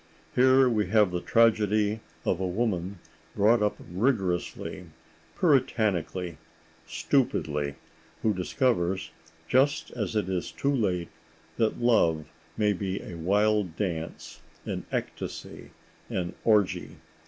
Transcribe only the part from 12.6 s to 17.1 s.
be a wild dance, an ecstasy, an orgy.